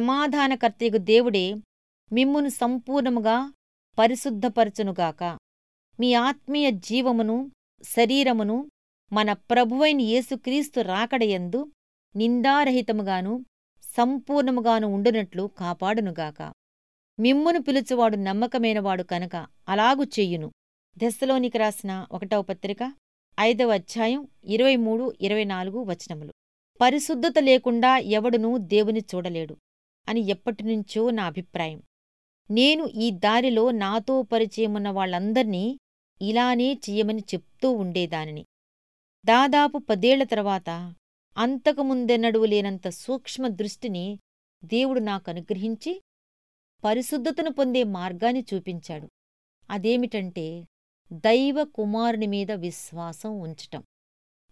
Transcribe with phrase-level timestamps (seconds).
[0.00, 1.54] సమాధానకర్తయగు దేవుడే
[2.12, 3.52] మిమ్మును సంపూర్ణముగా
[3.98, 5.38] పరిశుద్ధపరచునుగాక.
[6.00, 7.50] మీ ఆత్మీయ జీవమును
[7.82, 8.70] శరీరమును
[9.12, 11.72] మన ప్రభువైన యేసుక్రీస్తు రాకడయందు
[12.16, 13.44] నిందారహితముగాను
[13.96, 16.52] సంపూర్ణముగాను ఉండునట్లు కాపాడునుగాక.
[17.20, 20.50] మిమ్మును పిలుచువాడు నమ్మకమైనవాడు కనుక అలాగు చెయ్యును
[21.04, 22.92] దశలోనికి రాసిన ఒకటవ పత్రిక
[23.40, 26.32] ఐదవ అధ్యాయం ఇరవై మూడు ఇరవై నాలుగు వచనములు.
[26.80, 29.56] పరిశుద్ధత లేకుండా ఎవడునూ దేవుని చూడలేడు.
[30.08, 31.82] అని ఎప్పటినుంచో నా అభిప్రాయం.
[32.50, 35.78] నేను ఈ దారిలో నాతో పరిచయమున్న వాళ్ళందర్నీ
[36.22, 38.44] ఇలానే చెయ్యమని చెప్తూ ఉండేదానిని.
[39.26, 40.94] దాదాపు పదేళ్ళ తర్వాత
[41.36, 44.18] అంతకుముందెన్నడూ లేనంత సూక్ష్మ దృష్టిని
[44.64, 46.02] దేవుడు నాకనుగ్రహించి
[46.84, 49.08] పరిశుద్ధతను పొందే మార్గాన్ని చూపించాడు.
[49.70, 50.64] అదేమిటంటే
[51.12, 53.82] దైవ కుమారుని మీద విశ్వాసం ఉంచటం.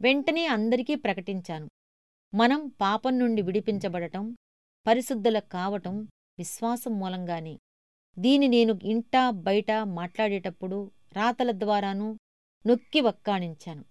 [0.00, 1.68] వెంటనే అందరికీ ప్రకటించాను.
[2.34, 4.36] మనం పాపం నుండి విడిపించబడటం
[4.86, 7.58] పరిశుద్ధుల కావటం విశ్వాసం మూలంగానే.
[8.18, 12.16] దీని నేను ఇంటా బయట మాట్లాడేటప్పుడు రాతల ద్వారానూ
[12.66, 13.84] నొక్కి వక్కాణించాను.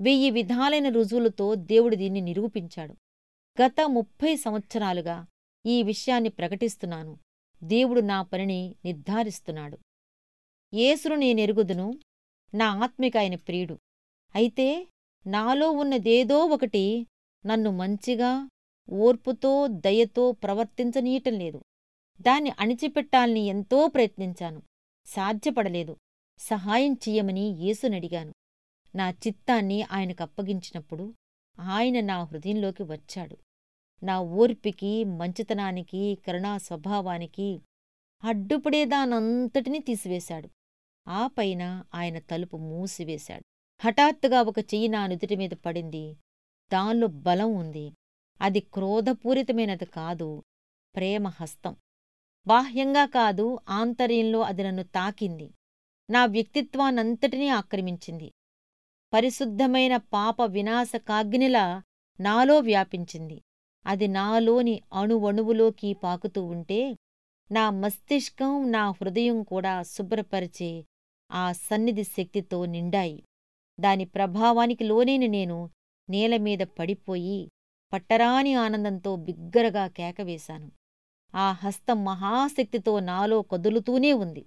[0.00, 2.96] వెయ్యి విధాలైన రుజువులతో దేవుడు దీన్ని నిరూపించాడు.
[3.62, 5.26] గత ముప్పై సంవత్సరాలుగా
[5.66, 7.18] ఈ విషయాన్ని ప్రకటిస్తున్నాను.
[7.64, 9.78] దేవుడు నా పనిని నిర్ధారిస్తున్నాడు.
[10.74, 12.00] యేసును నేనెరుగుదును
[12.54, 13.78] నా ఆత్మిక ఆయన ప్రియుడు.
[14.34, 14.88] అయితే
[15.26, 17.06] నాలో ఉన్నదేదో ఒకటి
[17.46, 18.48] నన్ను మంచిగా
[18.90, 21.62] ఓర్పుతో దయతో ప్రవర్తించనీయటం లేదు
[22.20, 24.62] దాన్ని అణిచిపెట్టాలని ఎంతో ప్రయత్నించాను.
[25.06, 25.96] సాధ్యపడలేదు.
[26.38, 28.32] సహాయం చెయ్యమని యేసునడిగాను.
[28.94, 31.14] నా చిత్తాన్ని ఆయనకప్పగించినప్పుడు
[31.60, 33.36] ఆయన నా హృదయంలోకి వచ్చాడు.
[34.04, 37.62] నా ఓర్పికి మంచితనానికి కరుణా స్వభావానికి
[38.24, 40.48] అడ్డుపడేదానంతటినీ తీసివేశాడు.
[41.08, 43.44] ఆ పైన ఆయన తలుపు మూసివేశాడు.
[43.86, 46.16] హఠాత్తుగా ఒక చెయ్యి నా నుదుటి మీద పడింది.
[46.72, 47.92] దానిలో బలం ఉంది.
[48.42, 50.42] అది క్రోధపూరితమైనది కాదు
[50.96, 51.76] ప్రేమ హస్తం.
[52.46, 55.50] బాహ్యంగా కాదు ఆంతర్యంలో అది నన్ను తాకింది.
[56.10, 58.32] నా వ్యక్తిత్వానంతటినీ ఆక్రమించింది.
[59.12, 61.82] పరిశుద్ధమైన పాప వినాశకాగ్నిలా
[62.20, 63.42] నాలో వ్యాపించింది.
[63.86, 66.96] అది నాలోని అణువణువులోకి పాకుతూ ఉంటే
[67.52, 70.86] నా మస్తిష్కం నా హృదయం కూడా శుభ్రపరిచే
[71.32, 73.24] ఆ సన్నిధి శక్తితో నిండాయి.
[73.80, 75.70] దాని ప్రభావానికి లోనేని నేను
[76.10, 77.50] నేలమీద పడిపోయి
[77.92, 80.70] పట్టరాని ఆనందంతో బిగ్గరగా కేకవేశాను
[81.34, 84.46] ఆ హస్తం మహాశక్తితో నాలో కదులుతూనే ఉంది.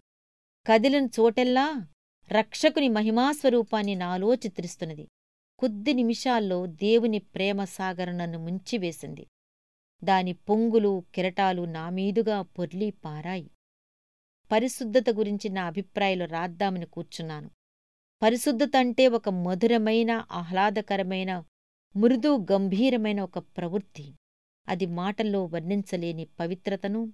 [0.68, 1.88] కదిలిన చోటెల్లా
[2.32, 5.08] రక్షకుని మహిమాస్వరూపాన్ని నాలో చిత్రిస్తున్నది.
[5.60, 9.28] కొద్ది నిమిషాల్లో దేవుని ప్రేమసాగర నన్ను ముంచివేసింది
[10.04, 13.50] దాని పొంగులు కిరటాలు నామీదుగా పొర్లి పారాయి.
[14.52, 17.50] పరిశుద్ధత గురించి నా అభిప్రాయాలు రాద్దామని కూర్చున్నాను.
[18.22, 21.44] పరిశుద్ధత అంటే ఒక మధురమైన ఆహ్లాదకరమైన
[21.98, 24.14] మృదు గంభీరమైన ఒక ప్రవృత్తి.
[24.68, 27.14] అది మాటల్లో వర్ణించలేని పవిత్రతను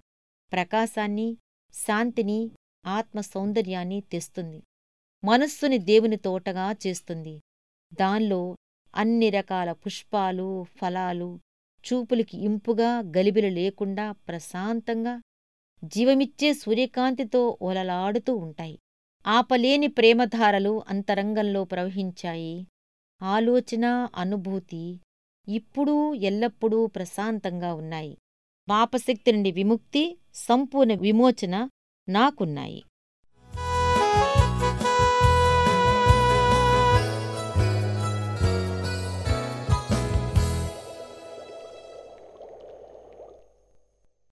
[0.52, 1.36] ప్రకాశాన్ని
[1.72, 2.50] శాంతిని
[2.86, 4.62] ఆత్మ సౌందర్యాన్ని తెస్తుంది.
[5.24, 7.40] మనస్సుని దేవుని తోటగా చేస్తుంది.
[7.94, 8.56] దానిలో
[8.94, 11.38] అన్ని రకాల పుష్పాలు ఫలాలు
[11.84, 15.22] చూపులకి ఇంపుగా గలిబిలు లేకుండా ప్రశాంతంగా
[15.84, 18.78] జీవమిచ్చే సూర్యకాంతితో ఒలలాడుతూ ఉంటాయి.
[19.26, 22.66] ఆపలేని ప్రేమధారలు అంతరంగంలో ప్రవహించాయి.
[23.22, 25.00] ఆలోచన అనుభూతి
[25.48, 28.18] ఇప్పుడూ ఎల్లప్పుడూ ప్రశాంతంగా ఉన్నాయి.
[28.68, 31.68] పాపశక్తి నుండి విముక్తి సంపూర్ణ విమోచన
[32.08, 32.82] నాకున్నాయి.